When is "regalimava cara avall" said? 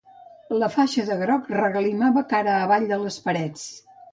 1.57-2.89